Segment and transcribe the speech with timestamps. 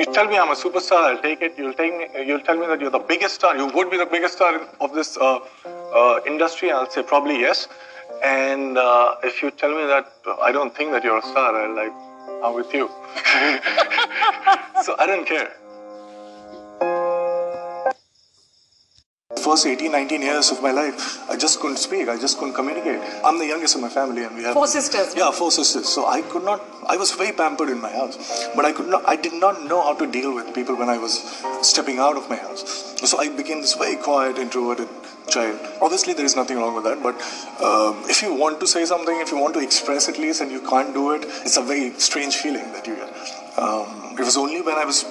[0.00, 1.58] You tell me I'm a superstar, I'll take it.
[1.58, 2.06] You'll take me.
[2.26, 3.54] You'll tell me that you're the biggest star.
[3.54, 5.40] You would be the biggest star of this uh,
[5.94, 6.72] uh, industry.
[6.72, 7.68] I'll say probably yes.
[8.24, 11.54] And uh, if you tell me that uh, I don't think that you're a star,
[11.54, 11.92] I'll like,
[12.42, 12.88] I'm with you.
[14.82, 15.52] so I don't care.
[19.40, 22.08] First 18, 19 years of my life, I just couldn't speak.
[22.08, 23.00] I just couldn't communicate.
[23.24, 25.14] I'm the youngest in my family, and we have Four sisters.
[25.16, 25.88] Yeah, four sisters.
[25.88, 26.60] So I could not.
[26.86, 29.08] I was very pampered in my house, but I could not.
[29.08, 31.14] I did not know how to deal with people when I was
[31.62, 32.94] stepping out of my house.
[33.08, 34.88] So I became this very quiet, introverted
[35.28, 35.58] child.
[35.80, 37.02] Obviously, there is nothing wrong with that.
[37.02, 37.14] But
[37.64, 40.50] um, if you want to say something, if you want to express at least, and
[40.50, 43.58] you can't do it, it's a very strange feeling that you get.
[43.58, 45.04] Um, it was only when I was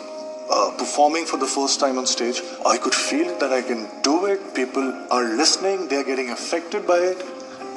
[0.49, 4.25] uh, performing for the first time on stage, I could feel that I can do
[4.25, 4.55] it.
[4.55, 7.21] People are listening, they're getting affected by it,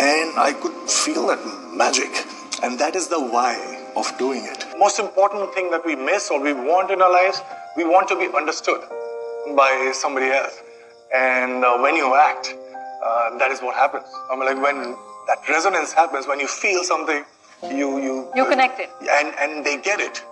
[0.01, 1.41] and I could feel that
[1.75, 2.11] magic.
[2.62, 3.57] And that is the why
[3.97, 4.65] of doing it.
[4.79, 7.43] Most important thing that we miss or we want in our lives,
[7.77, 8.81] we want to be understood
[9.56, 10.62] by somebody else.
[11.15, 12.55] And uh, when you act,
[13.05, 14.06] uh, that is what happens.
[14.31, 17.25] I mean, like when that resonance happens, when you feel something,
[17.70, 20.25] you you you connect it, and and they get it.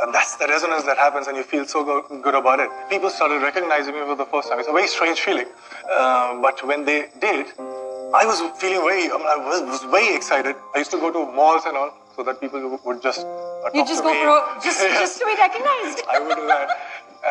[0.00, 2.70] And that's the resonance that happens, and you feel so go- good about it.
[2.88, 4.58] People started recognizing me for the first time.
[4.60, 5.46] It's a very strange feeling,
[5.90, 9.10] uh, but when they did, I was feeling very.
[9.10, 10.54] I, mean, I was, was very excited.
[10.74, 13.84] I used to go to malls and all, so that people would just uh, You
[13.84, 14.22] just go me.
[14.22, 15.00] pro, just Yes.
[15.02, 16.02] just to be recognized.
[16.08, 16.68] I would do that.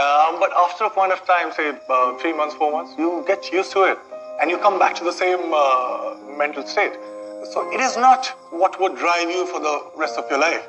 [0.03, 3.51] Um, but after a point of time, say uh, three months, four months, you get
[3.53, 3.97] used to it
[4.41, 6.91] and you come back to the same uh, mental state.
[7.53, 10.67] So it is not what would drive you for the rest of your life.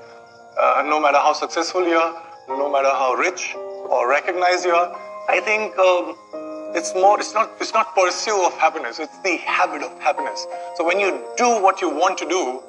[0.58, 4.90] Uh, no matter how successful you are, no matter how rich or recognized you are,
[5.28, 6.16] I think um,
[6.74, 7.20] it's more.
[7.20, 7.50] It's not.
[7.60, 8.98] It's not pursuit of happiness.
[8.98, 10.46] It's the habit of happiness.
[10.76, 12.60] So when you do what you want to do,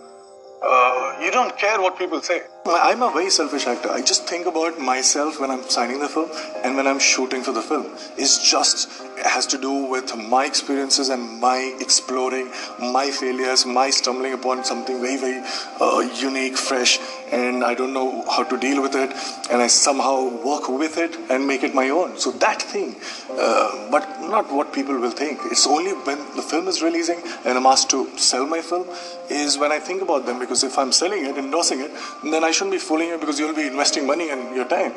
[0.61, 2.41] uh, you don't care what people say.
[2.65, 3.89] I'm a very selfish actor.
[3.89, 6.29] I just think about myself when I'm signing the film
[6.63, 7.87] and when I'm shooting for the film.
[8.17, 13.89] It's just it has to do with my experiences and my exploring, my failures, my
[13.89, 15.43] stumbling upon something very, very
[15.79, 16.99] uh, unique, fresh,
[17.31, 19.11] and I don't know how to deal with it,
[19.51, 22.17] and I somehow work with it and make it my own.
[22.17, 22.95] So that thing,
[23.31, 25.39] uh, but not what people will think.
[25.45, 28.87] It's only when the film is releasing and I'm asked to sell my film
[29.29, 31.91] is when I think about them because if I'm selling it, endorsing it,
[32.23, 34.93] then I shouldn't be fooling you because you'll be investing money and your time.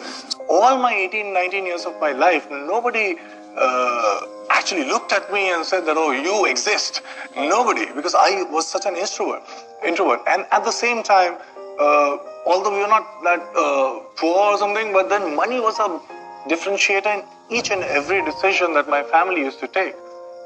[0.49, 3.16] all my 18, 19 years of my life, nobody
[3.56, 4.20] uh,
[4.50, 7.03] actually looked at me and said that, oh, you exist.
[7.37, 9.43] Nobody, because I was such an introvert.
[9.84, 10.20] introvert.
[10.26, 11.38] And at the same time,
[11.78, 16.00] uh, although we were not that uh, poor or something, but then money was a
[16.49, 17.25] differentiator in
[17.56, 19.94] each and every decision that my family used to take.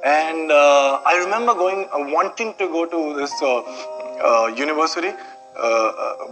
[0.05, 3.63] And uh, I remember going, uh, wanting to go to this uh,
[4.23, 5.13] uh, university,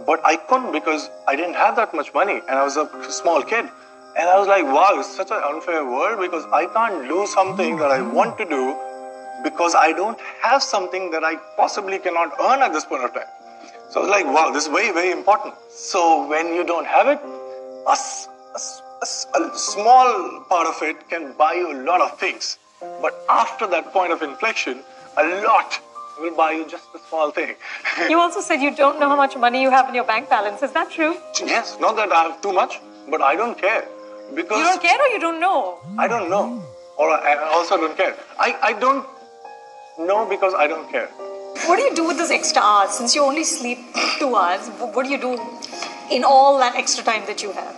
[0.05, 3.41] but I couldn't because I didn't have that much money, and I was a small
[3.41, 3.65] kid.
[4.17, 7.75] And I was like, wow, it's such an unfair world because I can't do something
[7.77, 8.77] that I want to do
[9.43, 13.27] because I don't have something that I possibly cannot earn at this point of time.
[13.95, 15.53] So I was like, wow, this is very, very important.
[15.69, 17.17] So when you don't have it,
[17.87, 17.95] a
[19.55, 22.57] small part of it can buy you a lot of things.
[23.01, 24.83] But after that point of inflection,
[25.15, 25.79] a lot
[26.19, 27.55] will buy you just a small thing.
[28.09, 30.61] You also said you don't know how much money you have in your bank balance.
[30.61, 31.15] Is that true?
[31.45, 33.87] yes, not that I have too much, but I don't care.
[34.35, 35.79] Because You don't care or you don't know?
[35.97, 36.61] I don't know.
[36.97, 38.13] Or I I also don't care.
[38.37, 39.05] I, I don't
[39.97, 41.09] know because I don't care.
[41.67, 42.91] What do you do with those extra hours?
[42.91, 43.79] Since you only sleep
[44.19, 45.33] two hours, what do you do
[46.11, 47.75] in all that extra time that you have?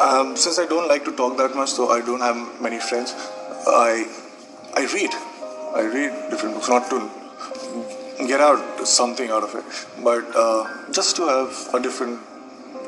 [0.00, 3.14] Um, since I don't like to talk that much, so I don't have many friends,
[3.66, 4.04] I
[4.74, 5.12] I read.
[5.74, 7.08] I read different books, not to
[8.26, 9.64] get out something out of it,
[10.02, 12.20] but uh, just to have a different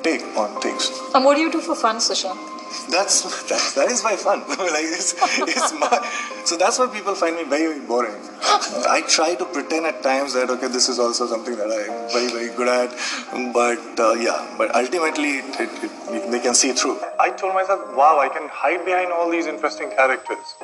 [0.03, 0.91] take on things.
[1.15, 2.54] And what do you do for fun, Sushant?
[2.91, 4.41] That's, that's that is my fun.
[4.49, 5.99] like it's, it's my
[6.45, 8.15] so that's why people find me very, very boring.
[8.89, 12.31] I try to pretend at times that okay, this is also something that I'm very
[12.31, 12.91] very good at,
[13.53, 17.01] but uh, yeah, but ultimately it, it, it, they can see through.
[17.19, 20.55] I told myself, wow, I can hide behind all these interesting characters.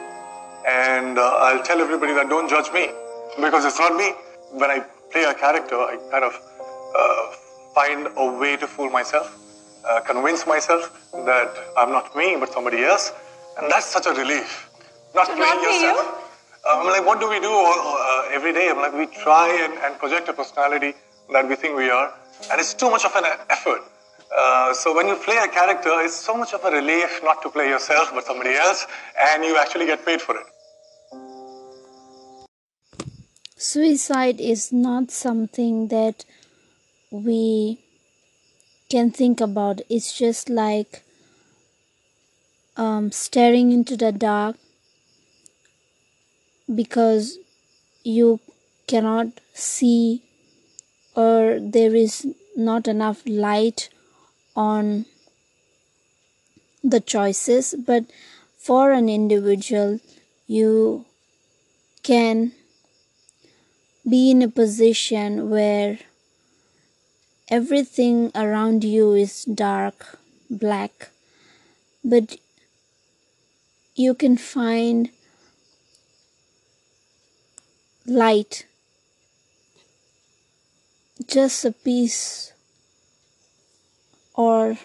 [0.69, 2.90] And uh, I'll tell everybody that don't judge me
[3.40, 4.12] because it's not me.
[4.52, 4.81] When I
[5.11, 6.34] play a character, I kind of
[6.99, 7.37] uh,
[7.75, 9.39] find a way to fool myself,
[9.88, 13.12] uh, convince myself that I'm not me but somebody else.
[13.59, 14.69] And that's such a relief.
[15.15, 16.27] Not So playing not be yourself.
[16.69, 18.69] I'm like, what do we do uh, every day?
[18.69, 20.94] I'm like, we try and, and project a personality
[21.32, 22.12] that we think we are,
[22.50, 23.81] and it's too much of an effort.
[24.37, 27.50] Uh, so when you play a character, it's so much of a relief not to
[27.50, 28.87] play yourself but somebody else,
[29.19, 30.47] and you actually get paid for it.
[33.56, 36.25] Suicide is not something that
[37.11, 37.79] we
[38.90, 39.81] can think about.
[39.88, 41.02] It's just like
[42.76, 44.56] um, staring into the dark
[46.75, 47.38] because
[48.02, 48.40] you
[48.87, 50.22] cannot see
[51.14, 52.26] or there is
[52.56, 53.88] not enough light
[54.56, 55.06] on
[56.82, 58.04] the choices but
[58.56, 60.00] for an individual
[60.46, 61.04] you
[62.02, 62.52] can
[64.08, 65.98] be in a position where
[67.50, 70.19] everything around you is dark
[70.49, 71.11] black
[72.05, 72.37] but
[73.94, 75.11] you can find
[78.06, 78.67] light
[81.26, 82.52] just a piece
[84.35, 84.79] or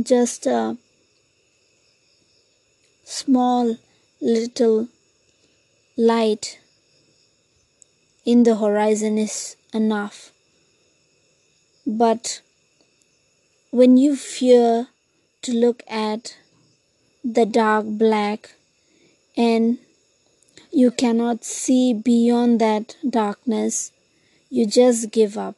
[0.00, 0.76] just a
[3.04, 3.76] small
[4.20, 4.88] little
[5.96, 6.60] light
[8.24, 10.29] in the horizon is enough.
[11.90, 12.40] But
[13.72, 14.88] when you fear
[15.42, 16.36] to look at
[17.24, 18.54] the dark black
[19.36, 19.78] and
[20.70, 23.90] you cannot see beyond that darkness,
[24.50, 25.56] you just give up.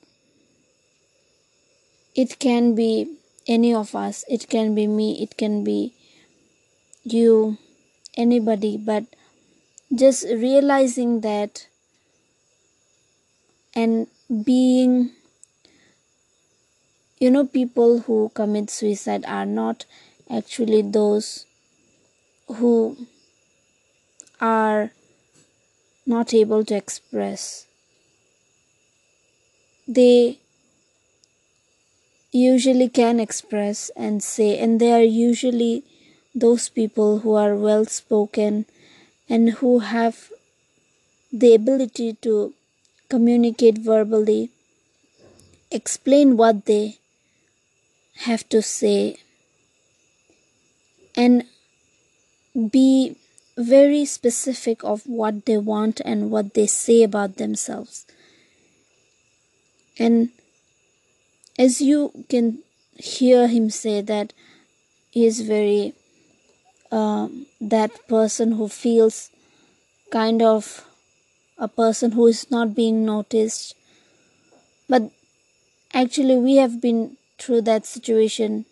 [2.14, 5.93] It can be any of us, it can be me, it can be
[7.05, 7.58] you,
[8.17, 9.05] anybody, but
[9.94, 11.67] just realizing that
[13.75, 14.06] and
[14.44, 15.11] being
[17.23, 19.85] you know people who commit suicide are not
[20.29, 21.47] actually those
[22.61, 22.97] who
[24.41, 24.91] are
[26.05, 27.67] not able to express.
[29.87, 30.41] They
[32.33, 35.85] usually can express and say and they are usually
[36.35, 38.67] those people who are well spoken
[39.29, 40.33] and who have
[41.33, 42.53] the ability to
[43.09, 44.51] communicate verbally,
[45.71, 46.99] explain what they
[48.19, 49.17] have to say,
[51.17, 51.44] and
[52.70, 53.17] be
[53.56, 58.06] very specific of what they want and what they say about themselves.
[59.99, 60.31] And
[61.59, 62.59] as you can
[62.97, 64.32] hear him say that
[65.11, 65.94] he is very
[66.91, 67.29] uh,
[67.61, 69.31] that person who feels
[70.11, 70.87] kind of
[71.58, 73.75] a person who is not being noticed.
[74.88, 75.11] But
[75.94, 78.64] actually, we have been through that situation,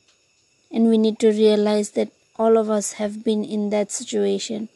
[0.70, 4.68] and we need to realize that all of us have been in that situation.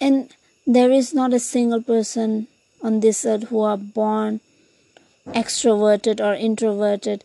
[0.00, 0.34] And
[0.66, 2.46] there is not a single person
[2.82, 4.40] on this earth who are born
[5.28, 7.24] extroverted or introverted.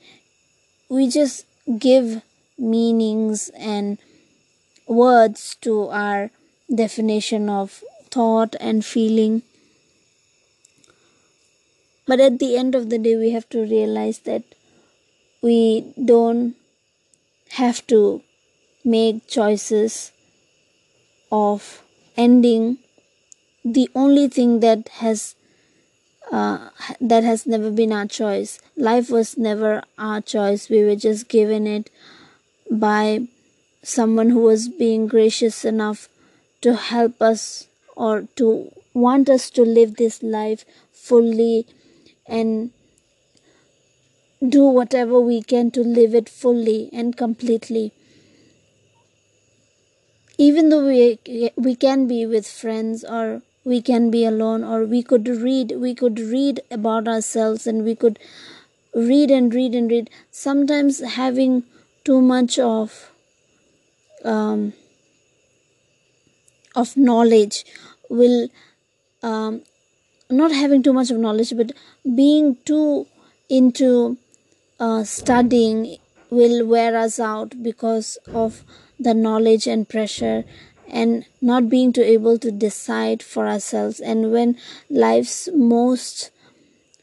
[0.89, 1.45] We just
[1.79, 2.21] give
[2.57, 3.97] meanings and
[4.87, 6.31] words to our
[6.73, 9.43] definition of thought and feeling
[12.05, 14.43] but at the end of the day, we have to realize that
[15.43, 16.55] we don't
[17.51, 18.23] have to
[18.85, 20.11] make choices
[21.31, 21.83] of
[22.17, 22.77] ending.
[23.65, 25.35] The only thing that has
[26.31, 26.69] uh,
[27.01, 28.59] that has never been our choice.
[28.75, 30.69] Life was never our choice.
[30.69, 31.89] We were just given it
[32.71, 33.27] by
[33.83, 36.09] someone who was being gracious enough
[36.61, 41.67] to help us or to want us to live this life fully
[42.25, 42.71] and
[44.47, 47.91] do whatever we can to live it fully and completely.
[50.37, 55.01] Even though we we can be with friends or we can be alone or we
[55.01, 58.19] could read we could read about ourselves and we could
[58.93, 61.63] read and read and read sometimes having
[62.03, 63.11] too much of
[64.25, 64.73] um,
[66.75, 67.65] of knowledge
[68.09, 68.49] will
[69.21, 69.61] um,
[70.29, 71.71] not having too much of knowledge but
[72.15, 73.07] being too
[73.49, 74.17] into
[74.85, 75.97] uh, studying
[76.29, 78.63] will wear us out because of
[78.99, 80.43] the knowledge and pressure
[80.89, 84.57] and not being to able to decide for ourselves and when
[84.89, 86.31] life's most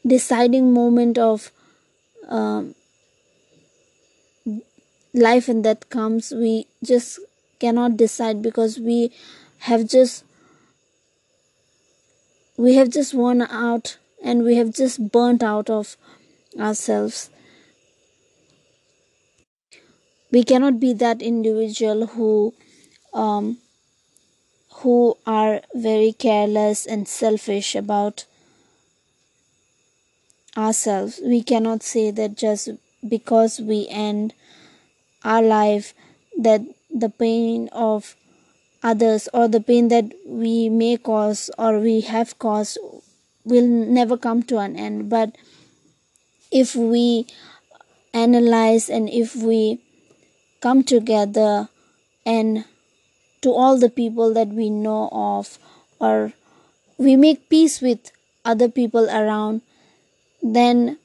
[0.05, 1.51] deciding moment of
[2.27, 2.75] um,
[5.13, 7.19] life and death comes we just
[7.59, 9.11] cannot decide because we
[9.69, 10.23] have just
[12.57, 15.97] we have just worn out and we have just burnt out of
[16.59, 17.29] ourselves.
[20.31, 22.53] We cannot be that individual who
[23.13, 23.57] um,
[24.75, 28.25] who are very careless and selfish about
[30.57, 31.19] ourselves.
[31.23, 32.69] We cannot say that just
[33.07, 34.33] because we end
[35.23, 35.93] our life
[36.37, 38.15] that the pain of
[38.83, 42.77] others or the pain that we may cause or we have caused
[43.43, 45.35] will never come to an end but
[46.51, 47.25] if we
[48.13, 49.79] analyze and if we
[50.61, 51.67] come together
[52.25, 52.65] and
[53.41, 55.57] to all the people that we know of
[55.99, 56.33] or
[56.97, 58.11] we make peace with
[58.45, 59.61] other people around
[60.41, 60.97] then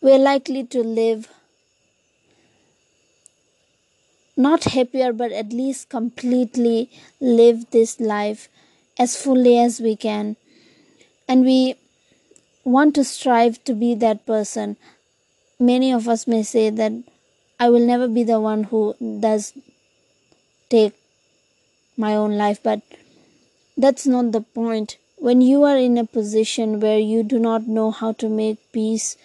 [0.00, 1.28] we're likely to live
[4.36, 6.90] not happier but at least completely
[7.20, 8.48] live this life
[8.98, 10.36] as fully as we can.
[11.28, 11.76] And we
[12.64, 14.76] want to strive to be that person.
[15.58, 16.92] Many of us may say that
[17.66, 18.82] i will never be the one who
[19.26, 19.52] does
[20.68, 20.94] take
[22.06, 22.80] my own life but
[23.76, 24.96] that's not the point
[25.28, 29.16] when you are in a position where you do not know how to make peace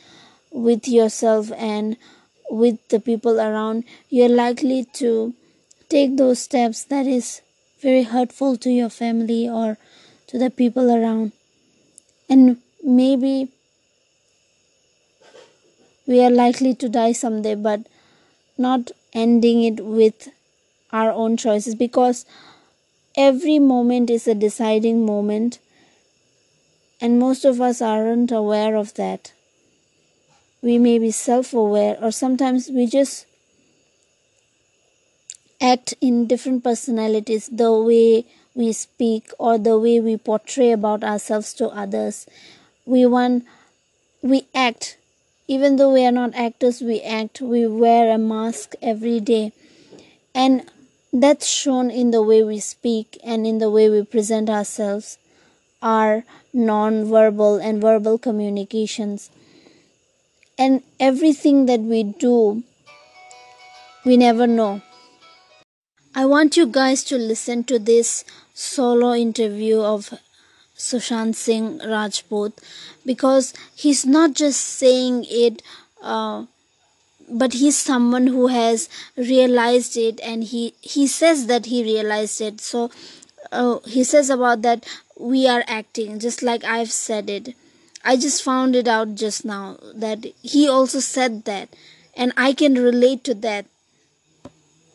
[0.51, 1.95] with yourself and
[2.49, 5.33] with the people around, you're likely to
[5.89, 7.41] take those steps that is
[7.81, 9.77] very hurtful to your family or
[10.27, 11.31] to the people around.
[12.29, 13.51] And maybe
[16.07, 17.81] we are likely to die someday, but
[18.57, 20.29] not ending it with
[20.91, 22.25] our own choices because
[23.15, 25.59] every moment is a deciding moment
[27.01, 29.33] and most of us aren't aware of that.
[30.61, 33.27] We may be self aware, or sometimes we just
[35.61, 41.53] act in different personalities, the way we speak or the way we portray about ourselves
[41.55, 42.25] to others.
[42.85, 43.45] We want,
[44.21, 44.97] we act,
[45.47, 49.51] even though we are not actors, we act, we wear a mask every day.
[50.33, 50.69] And
[51.13, 55.17] that's shown in the way we speak and in the way we present ourselves
[55.81, 59.29] our non-verbal and verbal communications
[60.57, 62.63] and everything that we do
[64.03, 64.81] we never know
[66.15, 70.13] i want you guys to listen to this solo interview of
[70.77, 72.53] sushant singh rajput
[73.05, 75.61] because he's not just saying it
[76.01, 76.45] uh,
[77.29, 82.61] but he's someone who has realized it and he he says that he realized it.
[82.61, 82.91] So
[83.51, 84.85] uh, he says about that
[85.17, 87.55] we are acting just like i've said it.
[88.03, 91.69] I just found it out just now that he also said that
[92.15, 93.65] and i can relate to that.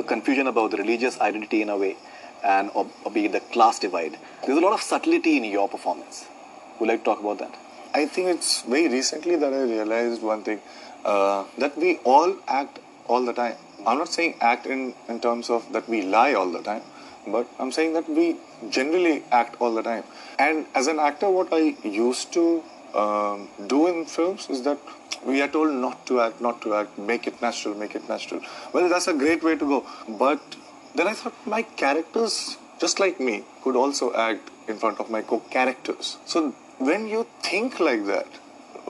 [0.07, 1.97] Confusion about religious identity in a way
[2.45, 6.27] and or, or be the class divide there's a lot of subtlety in your performance
[6.79, 7.57] would you like to talk about that
[7.93, 10.61] I think it's very recently that I realized one thing
[11.05, 12.79] uh, that we all act
[13.09, 13.57] all the time.
[13.87, 16.83] I'm not saying act in, in terms of that we lie all the time,
[17.27, 18.37] but I'm saying that we
[18.69, 20.05] generally act all the time.
[20.39, 22.63] And as an actor, what I used to
[22.95, 24.79] um, do in films is that
[25.27, 28.41] we are told not to act, not to act, make it natural, make it natural.
[28.73, 29.87] Well, that's a great way to go.
[30.09, 30.41] But
[30.95, 35.23] then I thought my characters, just like me, could also act in front of my
[35.23, 36.19] co-characters.
[36.27, 38.27] So when you think like that,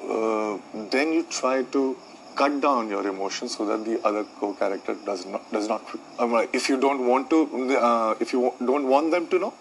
[0.02, 0.58] uh,
[0.90, 1.96] then you try to
[2.36, 5.82] cut down your emotions so that the other co-character does not does not.
[6.18, 9.54] Mean, if you don't want to, uh, if you don't want them to know,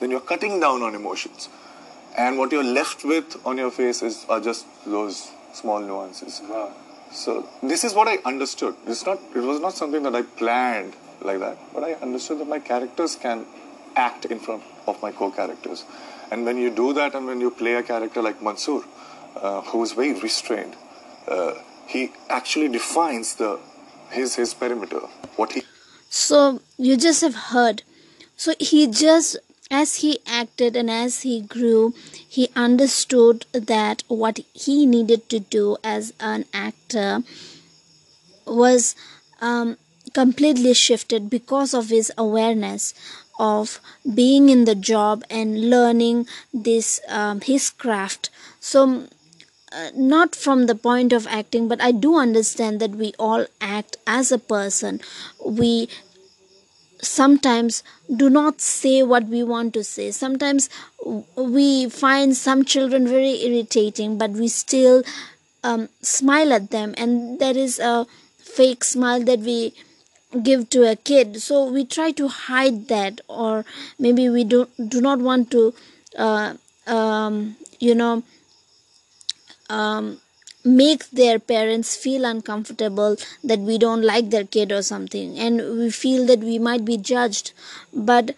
[0.00, 1.48] then you're cutting down on emotions,
[2.16, 6.42] and what you're left with on your face is are just those small nuances.
[6.48, 6.74] Wow.
[7.12, 8.74] So this is what I understood.
[8.86, 9.18] It's not.
[9.34, 13.16] It was not something that I planned like that, but I understood that my characters
[13.16, 13.46] can
[13.94, 15.84] act in front of my co-characters,
[16.30, 18.84] and when you do that, and when you play a character like Mansoor,
[19.36, 20.76] uh, who is very restrained,
[21.28, 21.54] uh,
[21.86, 23.58] he actually defines the
[24.10, 25.00] his his perimeter.
[25.36, 25.62] What he
[26.08, 27.82] so you just have heard
[28.36, 29.36] so he just
[29.70, 31.92] as he acted and as he grew
[32.28, 37.22] he understood that what he needed to do as an actor
[38.46, 38.94] was
[39.40, 39.76] um,
[40.16, 42.94] completely shifted because of his awareness
[43.38, 43.80] of
[44.20, 48.30] being in the job and learning this um, his craft.
[48.60, 49.08] So
[49.72, 53.96] uh, not from the point of acting but i do understand that we all act
[54.06, 55.00] as a person.
[55.44, 55.88] We
[57.02, 57.82] sometimes
[58.24, 60.10] do not say what we want to say.
[60.10, 60.70] Sometimes
[61.36, 65.02] we find some children very irritating but we still
[65.62, 66.94] um, smile at them.
[66.96, 68.06] And there is a
[68.38, 69.74] fake smile that we
[70.42, 71.40] give to a kid.
[71.42, 73.64] So we try to hide that or
[73.98, 75.74] maybe we do do not want to
[76.16, 76.54] uh,
[76.86, 78.22] um, you know
[79.68, 80.18] um,
[80.64, 85.38] make their parents feel uncomfortable that we don't like their kid or something.
[85.38, 87.52] And we feel that we might be judged.
[87.92, 88.34] But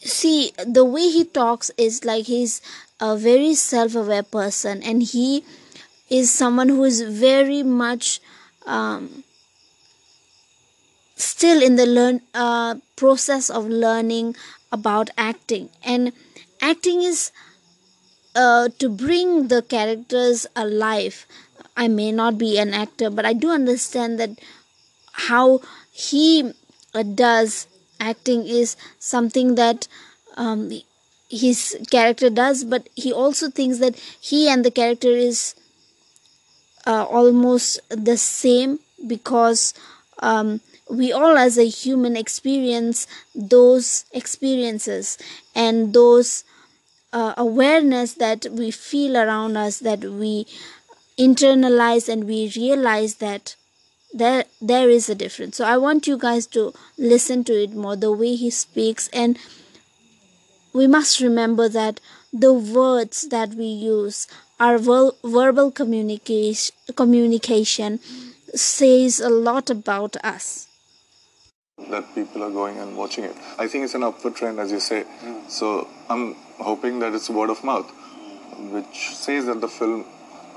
[0.00, 2.60] see the way he talks is like he's
[3.00, 4.82] a very self-aware person.
[4.82, 5.44] And he
[6.08, 8.20] is someone who is very much
[8.66, 9.24] um,
[11.16, 14.36] still in the learn uh, process of learning
[14.70, 15.70] about acting.
[15.82, 16.12] And
[16.60, 17.32] acting is
[18.34, 21.26] uh, to bring the characters alive.
[21.76, 24.30] I may not be an actor but i do understand that
[25.28, 25.60] how
[25.92, 26.52] he
[26.94, 27.66] uh, does
[28.00, 29.86] acting is something that
[30.36, 30.72] um,
[31.28, 35.54] his character does but he also thinks that he and the character is
[36.86, 39.74] uh, almost the same because
[40.20, 45.18] um, we all as a human experience those experiences
[45.54, 46.44] and those
[47.12, 50.46] uh, awareness that we feel around us that we
[51.18, 53.56] internalize and we realize that
[54.12, 55.56] there there is a difference.
[55.56, 59.08] So i want you guys to listen to it more the way he speaks.
[59.08, 59.38] And
[60.72, 62.00] we must remember that
[62.32, 64.26] the words that we use
[64.60, 67.98] our ver- verbal communication communication
[68.54, 70.65] says a lot about us
[71.90, 73.36] that people are going and watching it.
[73.58, 75.04] I think it's an upward trend, as you say.
[75.48, 77.90] So I'm hoping that it's word of mouth,
[78.72, 80.06] which says that the film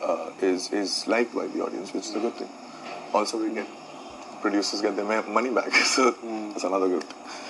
[0.01, 2.49] uh, is is liked by the audience, which is a good thing.
[3.13, 3.67] Also, we get
[4.41, 6.11] producers get their money back, so
[6.51, 7.03] that's another good.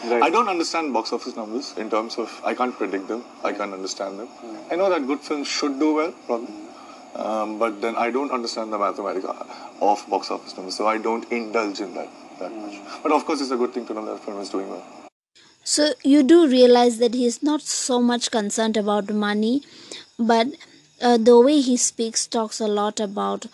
[0.06, 0.24] Right.
[0.24, 3.24] I don't understand box office numbers in terms of I can't predict them.
[3.44, 4.30] I can't understand them.
[4.72, 6.56] I know that good films should do well, probably.
[7.14, 9.26] Um, but then I don't understand the mathematics
[9.82, 12.10] of box office numbers, so I don't indulge in that
[12.40, 12.80] that much.
[13.04, 14.84] But of course, it's a good thing to know that film is doing well.
[15.64, 19.64] So you do realize that he is not so much concerned about money,
[20.18, 20.48] but
[21.02, 23.46] uh, the way he speaks talks a lot about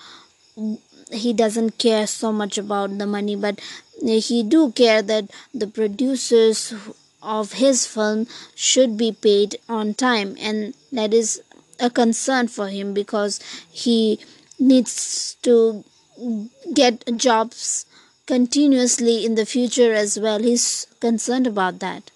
[1.11, 3.59] he doesn't care so much about the money, but
[4.01, 6.73] he do care that the producers
[7.21, 11.41] of his film should be paid on time, and that is
[11.79, 13.39] a concern for him because
[13.71, 14.19] he
[14.57, 15.83] needs to
[16.73, 17.85] get jobs
[18.27, 20.39] continuously in the future as well.
[20.39, 22.11] He's concerned about that.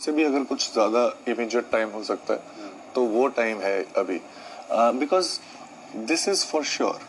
[0.00, 4.18] से भी अगर कुछ ज़्यादा immediate time हो सकता है तो वो टाइम है अभी।
[5.00, 5.28] Because
[6.08, 7.00] this is for sure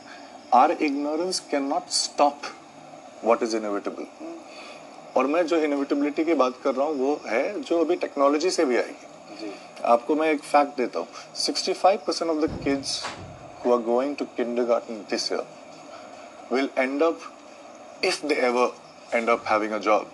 [0.54, 2.42] our ignorance can not stop
[3.24, 4.06] what is inevitable
[5.18, 8.66] और मैं जो इनविटेबिलिटी की बात कर रहा हूँ वो है जो अभी टेक्नोलॉजी से
[8.66, 9.52] भी आएगी।
[9.96, 11.08] आपको मैं एक फैक्ट देता हूँ।
[11.46, 13.02] 65 percent of the kids
[13.65, 15.46] who are going to kindergarten this year
[16.52, 17.22] will end up,
[18.04, 18.68] if they ever
[19.13, 20.08] end up having a job,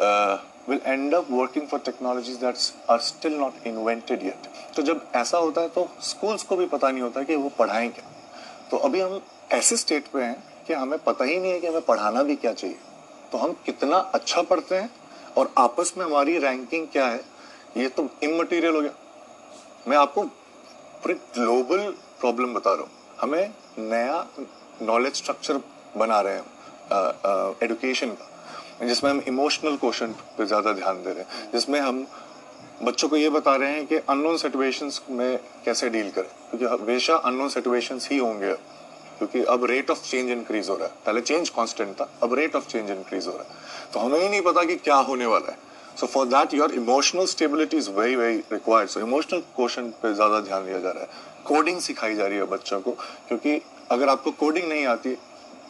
[0.00, 4.48] uh, will end up working for technologies that are still not invented yet.
[4.76, 7.88] तो जब ऐसा होता है तो schools को भी पता नहीं होता कि वो पढ़ाएँ
[7.88, 8.04] क्या।
[8.70, 9.20] तो अभी हम
[9.52, 12.52] ऐसे स्टेट पे हैं कि हमें पता ही नहीं है कि हमें पढ़ाना भी क्या
[12.52, 12.76] चाहिए।
[13.32, 14.90] तो हम कितना अच्छा पढ़ते हैं
[15.38, 17.20] और आपस में हमारी रैंकिंग क्या है
[17.76, 18.92] ये तो इमटेरियल हो गया।
[19.88, 24.26] मैं आपको पूरे ग्लोबल प्रॉब्लम बता रहा हूँ। हमें नया
[24.82, 25.60] नॉलेज स्ट्रक्चर
[25.96, 26.44] बना रहे हैं।
[27.62, 32.06] एडुकेशन का, जिसमें हम इमोशनल क्वेश्चन पे ज़्यादा ध्यान दे रहे हैं, जिसमें हम
[32.82, 37.16] बच्चों को ये बता रहे हैं कि अननोन सिचुएशंस में कैसे डील करें, क्योंकि हमेशा
[37.16, 38.52] अननोन सिचुएशंस ही होंगे
[39.18, 42.56] क्योंकि अब रेट ऑफ़ चेंज इंक्रीज हो रहा है। पहले चेंज कांस्टेंट था, अब रेट
[42.56, 45.52] ऑफ़ चेंज इंक्रीज हो रहा है। तो हमें ही नहीं पता कि क्या होने वाला
[45.52, 45.58] है।
[45.96, 50.40] So for that your emotional stability is very very required so emotional question पे ज़्यादा
[50.40, 51.08] ध्यान दिया जा रहा है।
[51.46, 52.90] कोडिंग सिखाई जा रही है बच्चों को,
[53.28, 55.16] क्योंकि अगर आपको कोडिंग नहीं आती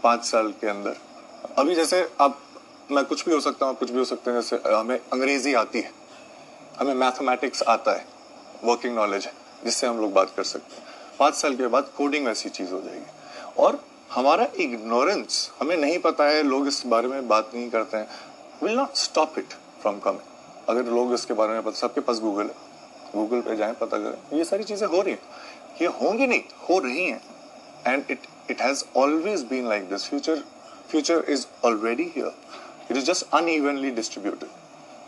[0.02, 0.96] पाँच साल के अंदर
[1.58, 2.38] अभी जैसे आप,
[2.90, 5.80] मैं कुछ भी हो सकता हूँ कुछ भी हो सकते हैं, जैसे हमें अंग्रेज़ी आती
[5.80, 5.90] है,
[6.80, 8.06] हमें मैथमेटिक्स आता है
[8.64, 9.32] वर्किंग नॉलेज है,
[9.64, 10.82] जिससे हम लोग बात कर सकते हैं।
[11.18, 13.04] पाँच साल के बाद कोडिंग वैसी चीज़ हो जाएगी।
[13.58, 18.08] और हमारा इग्नोरेंस हमें नहीं पता है, लोग इस बारे में बात नहीं करते हैं
[18.62, 19.52] will not stop it
[19.82, 22.70] from coming अगर लोग इसके बारे में पता, सबके पास गूगल है
[23.14, 25.20] गूगल पे जाएँ, पता करें, ये सारी चीज़ें हो रही हैं।
[25.82, 27.22] ये होंगी नहीं, हो रही हैं।
[27.86, 30.40] And it it has always been like this future
[30.91, 32.33] future is already here
[32.89, 34.49] it is just unevenly distributed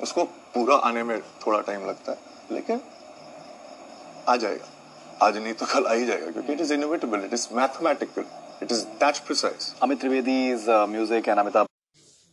[0.02, 2.82] उसको पूरा आने में थोड़ा टाइम लगता है लेकिन
[4.28, 7.48] आ जाएगा आज नहीं तो कल आ ही जाएगा क्योंकि it is inevitable it is
[7.54, 8.26] mathematical
[8.64, 11.66] it is that precise Amit Trivedi's uh, music and Amitabh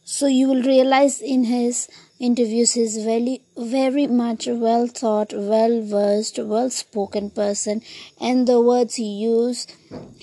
[0.08, 1.88] So you will realize in his
[2.26, 7.82] interviews he's very very much well thought, well versed, well spoken person,
[8.20, 9.66] and the words he use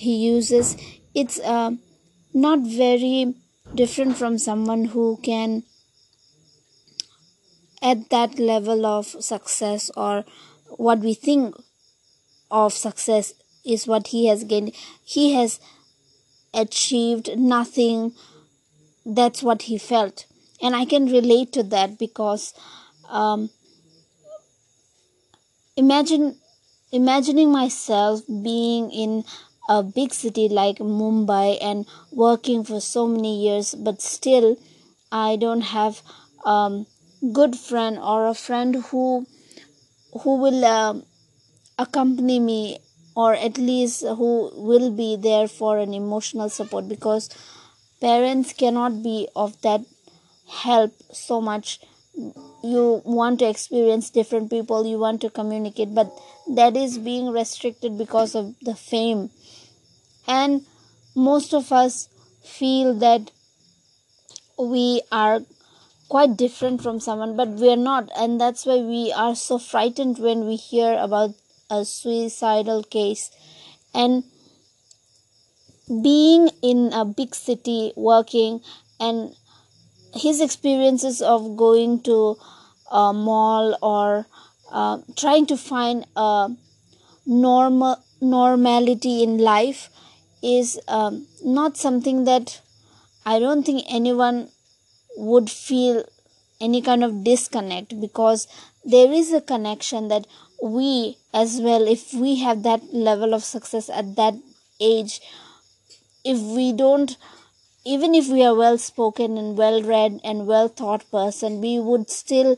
[0.04, 0.70] he uses
[1.22, 1.72] it's uh,
[2.33, 3.33] not very
[3.75, 5.63] different from someone who can
[7.81, 10.25] at that level of success or
[10.67, 11.55] what we think
[12.51, 13.33] of success
[13.65, 14.73] is what he has gained.
[15.03, 15.59] He has
[16.53, 18.13] achieved nothing
[19.05, 20.25] that's what he felt
[20.61, 22.53] and i can relate to that because
[23.09, 23.49] um,
[25.75, 26.37] imagine
[26.91, 29.23] imagining myself being in
[29.75, 34.57] a big city like mumbai and working for so many years but still
[35.11, 36.01] i don't have
[36.45, 36.85] um,
[37.39, 39.05] good friend or a friend who
[40.21, 41.03] who will um
[41.77, 42.79] accompany me
[43.15, 44.31] or at least who
[44.71, 47.29] will be there for an emotional support because
[48.01, 49.81] parents cannot be of that
[50.47, 51.79] help so much.
[52.63, 56.11] You want to experience different people you want to communicate but
[56.55, 59.29] that is being restricted because of the fame
[60.29, 60.65] and
[61.15, 62.07] most of us
[62.43, 63.31] feel that
[64.57, 65.41] we are
[66.07, 68.09] quite different from someone but we are not.
[68.15, 71.31] And that's why we are so frightened when we hear about
[71.69, 73.31] a suicidal case.
[73.93, 74.23] And
[76.03, 78.61] being in a big city working
[78.99, 79.35] and
[80.13, 82.37] his experiences of going to
[82.91, 84.27] a mall or
[84.71, 86.49] uh, trying to find a
[87.25, 89.89] normal normality in life
[90.41, 92.61] is um, not something that
[93.25, 94.49] I don't think anyone
[95.17, 96.03] would feel
[96.61, 98.47] any kind of disconnect because
[98.83, 100.27] there is a connection that
[100.61, 104.33] we as well if we have that level of success at that
[104.79, 105.21] age
[106.23, 107.17] if we don't
[107.85, 112.09] even if we are well spoken and well read and well thought person we would
[112.09, 112.57] still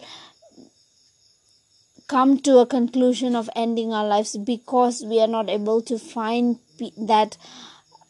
[2.07, 6.59] come to a conclusion of ending our lives because we are not able to find
[6.97, 7.37] that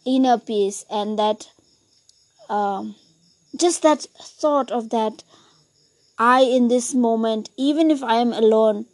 [0.05, 1.49] inner peace and that
[2.49, 2.95] um,
[3.55, 5.23] just that thought of that
[6.17, 8.85] i in this moment even if i am alone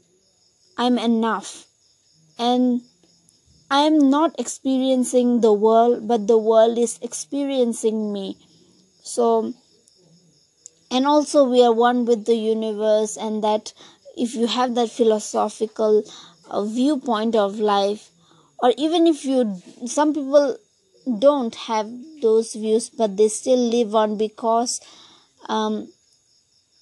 [0.77, 1.65] i'm enough
[2.37, 2.81] and
[3.69, 8.37] I am not experiencing the world, but the world is experiencing me.
[9.03, 9.53] So,
[10.89, 13.73] and also we are one with the universe, and that
[14.15, 16.03] if you have that philosophical
[16.49, 18.09] uh, viewpoint of life,
[18.59, 20.57] or even if you, some people
[21.07, 21.89] don't have
[22.21, 24.81] those views, but they still live on because
[25.47, 25.91] um,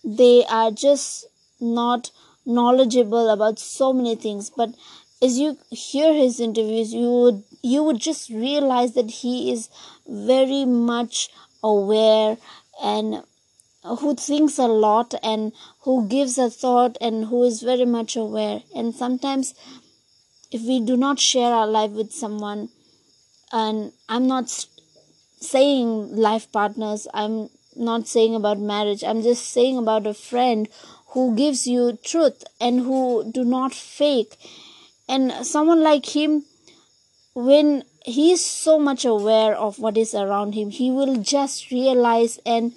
[0.04, 1.26] they are just
[1.60, 2.12] not
[2.46, 4.50] knowledgeable about so many things.
[4.50, 4.76] But
[5.22, 9.70] as you hear his interviews you would you would just realize that he is
[10.08, 11.30] very much
[11.64, 12.38] aware
[12.84, 13.24] and
[14.00, 18.62] who thinks a lot and who gives a thought and who is very much aware
[18.76, 19.54] and sometimes
[20.52, 22.70] if we do not share our life with someone
[23.64, 24.50] and i'm not
[25.52, 25.90] saying
[26.28, 30.70] life partners i'm not saying about marriage i'm just saying about a friend
[31.16, 34.36] who gives you truth and who do not fake.
[35.08, 36.44] And someone like him
[37.34, 42.38] when he is so much aware of what is around him he will just realize
[42.46, 42.74] and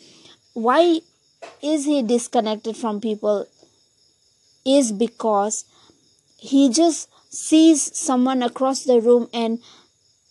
[0.54, 1.00] why
[1.62, 3.46] is he disconnected from people
[4.64, 5.64] is because
[6.36, 9.58] he just sees someone across the room and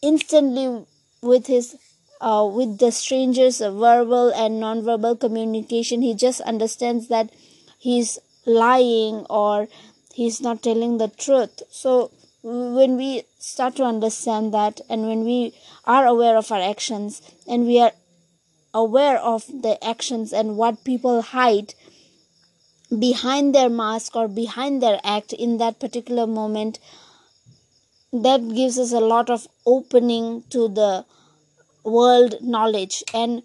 [0.01, 0.85] instantly
[1.21, 1.75] with his
[2.19, 7.29] uh, with the strangers verbal and non-verbal communication he just understands that
[7.77, 9.67] he's lying or
[10.13, 11.61] he's not telling the truth.
[11.69, 15.53] So when we start to understand that and when we
[15.85, 17.91] are aware of our actions and we are
[18.73, 21.73] aware of the actions and what people hide
[22.99, 26.79] behind their mask or behind their act in that particular moment
[28.23, 31.05] that gives us a lot of opening to the
[31.83, 33.03] world knowledge.
[33.13, 33.43] And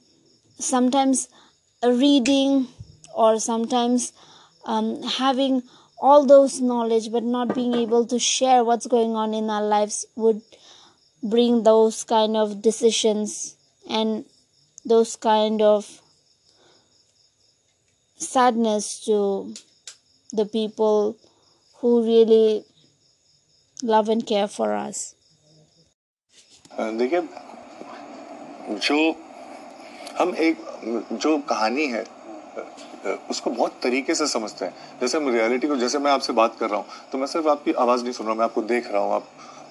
[0.58, 1.28] sometimes
[1.82, 2.68] reading
[3.14, 4.12] or sometimes
[4.64, 5.62] um, having
[5.98, 10.04] all those knowledge but not being able to share what's going on in our lives
[10.16, 10.42] would
[11.22, 13.56] bring those kind of decisions
[13.88, 14.24] and
[14.84, 16.00] those kind of
[18.16, 19.54] sadness to
[20.32, 21.16] the people
[21.78, 22.64] who really
[23.82, 24.98] love and care for us.
[26.98, 27.20] देखिए
[28.78, 28.98] जो
[30.18, 30.56] हम एक
[31.12, 32.04] जो कहानी है
[33.30, 36.70] उसको बहुत तरीके से समझते हैं। जैसे हम रियलिटी को जैसे मैं आपसे बात कर
[36.70, 39.14] रहा हूँ तो मैं सिर्फ़ आपकी आवाज़ नहीं सुन रहा मैं आपको देख रहा हूँ
[39.14, 39.26] आप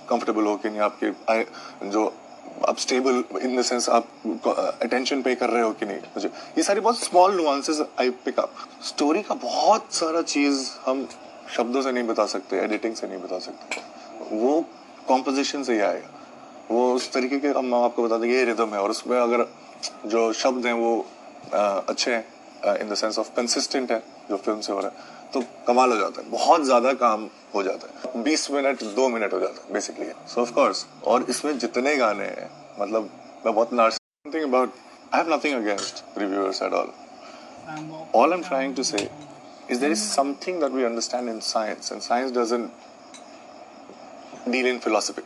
[0.09, 1.45] कंफर्टेबल हो कि नहीं आपके आए,
[1.85, 2.05] जो
[2.67, 4.07] आप स्टेबल इन द सेंस आप
[4.81, 8.39] अटेंशन पे कर रहे हो कि नहीं मुझे। ये सारी बहुत small nuances I pick
[8.39, 8.53] up
[8.87, 11.07] story का बहुत सारा चीज़ हम
[11.55, 13.81] शब्दों से नहीं बता सकते एडिटिंग से नहीं बता सकते।
[14.31, 14.63] वो
[15.07, 16.09] कॉम्पोजिशन से ही आएगा।
[16.71, 19.47] वो उस तरीके के हम आपको बता दें ये रिदम है और उसमें अगर
[20.05, 20.93] जो शब्द हैं वो
[21.53, 25.29] आ, अच्छे हैं in the sense of consistent है जो फ़िल्म से हो रहा है
[25.33, 29.33] तो कमाल हो जाता है। बहुत ज़्यादा काम हो जाता है। बीस मिनट दो मिनट
[29.33, 33.09] हो जाता है बेसिकली सो ऑफ़ कोर्स और इसमें जितने गाने हैं मतलब
[33.45, 33.73] मैं बहुत
[34.33, 34.73] thing about
[35.13, 36.91] I have nothing against reviewers at all
[38.19, 39.01] all I'm trying to say
[39.73, 42.87] is there is something that we understand in science, and science doesn't
[44.49, 45.23] deal in philosophy.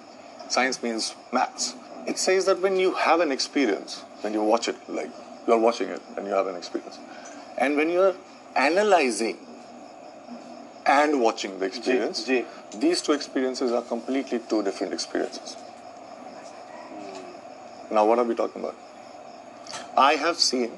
[0.50, 1.76] Science means maths.
[2.08, 5.10] It says that when you have an experience, when you watch it, like
[5.48, 7.00] you're watching it and you have an experience,
[7.58, 8.16] and when you're
[8.56, 9.38] analyzing
[10.86, 12.30] and watching the experience,
[12.78, 15.56] these two experiences are completely two different experiences.
[17.90, 17.96] Hmm.
[17.96, 18.76] Now, what are we talking about?
[19.98, 20.78] I have seen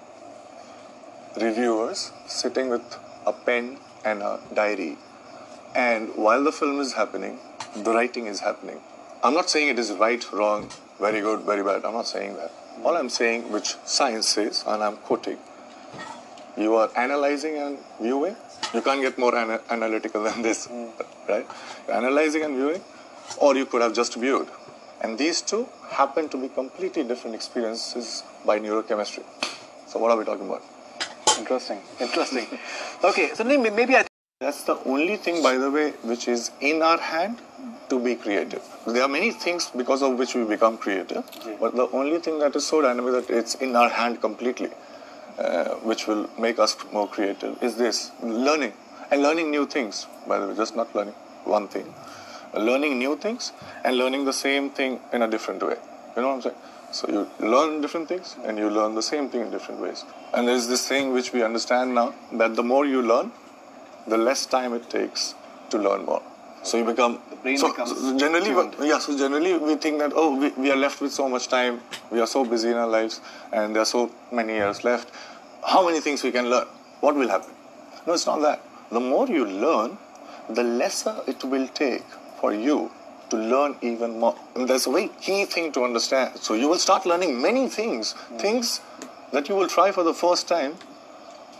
[1.41, 4.97] reviewers sitting with a pen and a diary.
[5.75, 7.39] And while the film is happening,
[7.75, 8.79] the writing is happening.
[9.23, 11.85] I'm not saying it is right, wrong, very good, very bad.
[11.85, 12.51] I'm not saying that.
[12.83, 15.37] All I'm saying, which science says, and I'm quoting,
[16.57, 18.35] you are analyzing and viewing.
[18.73, 20.87] You can't get more ana- analytical than this, hmm.
[21.29, 21.45] right?
[21.87, 22.81] You're analyzing and viewing,
[23.37, 24.47] or you could have just viewed.
[25.01, 29.23] And these two happen to be completely different experiences by neurochemistry.
[29.87, 30.63] So, what are we talking about?
[31.37, 31.79] Interesting.
[31.99, 32.47] Interesting.
[33.03, 34.05] okay, so maybe maybe I.
[34.39, 37.39] That's the only thing, by the way, which is in our hand
[37.89, 38.61] to be creative.
[38.85, 41.25] There are many things because of which we become creative,
[41.59, 44.69] but the only thing that is so dynamic that it's in our hand completely,
[45.39, 48.73] uh, which will make us more creative, is this learning
[49.09, 50.05] and learning new things.
[50.27, 51.91] By the way, just not learning one thing,
[52.53, 55.77] learning new things and learning the same thing in a different way.
[56.15, 56.55] You know what I'm saying?
[56.91, 60.05] So you learn different things and you learn the same thing in different ways.
[60.31, 63.31] And there's this thing which we understand now that the more you learn,
[64.07, 65.35] the less time it takes
[65.69, 66.21] to learn more.
[66.63, 67.19] So you become.
[67.43, 68.49] brain so, becomes so generally,
[68.85, 68.99] yeah.
[68.99, 71.81] So generally, we think that oh, we, we are left with so much time.
[72.11, 73.21] We are so busy in our lives,
[73.53, 75.11] and there are so many years left.
[75.65, 76.67] How many things we can learn?
[76.99, 77.53] What will happen?
[78.05, 78.61] No, it's not that.
[78.91, 79.97] The more you learn,
[80.49, 82.03] the lesser it will take
[82.41, 82.91] for you
[83.29, 84.35] to learn even more.
[84.55, 86.37] And there's a very key thing to understand.
[86.39, 88.13] So you will start learning many things.
[88.13, 88.37] Hmm.
[88.37, 88.81] Things
[89.31, 90.75] that you will try for the first time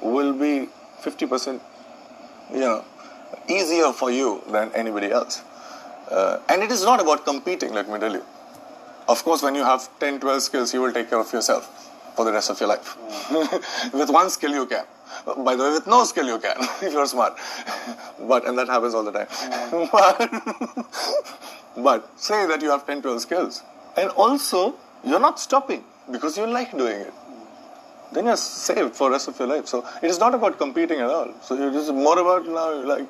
[0.02, 0.70] will be
[1.02, 1.60] 50%
[2.54, 2.84] you know,
[3.48, 5.44] easier for you than anybody else.
[6.10, 8.24] Uh, and it is not about competing, let me tell you.
[9.08, 11.66] Of course, when you have 10, 12 skills, you will take care of yourself
[12.16, 12.98] for the rest of your life.
[13.94, 14.86] with one skill, you can.
[15.44, 17.38] By the way, with no skill, you can, if you're smart.
[18.20, 19.28] But, and that happens all the time.
[19.92, 20.18] but,
[21.78, 23.64] but say that you have 10, 12 skills.
[23.96, 27.14] And also, you're not stopping because you like doing it
[28.12, 29.67] then you're saved for rest of your life.
[29.67, 31.34] So it is not about competing at all.
[31.41, 33.08] So it is more about now, like,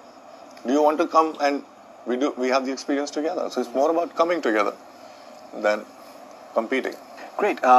[0.65, 1.63] do you want to come and
[2.05, 3.49] we do we have the experience together?
[3.49, 4.73] So it's more about coming together
[5.53, 5.85] than
[6.53, 6.95] competing.
[7.37, 7.63] Great.
[7.63, 7.67] Uh,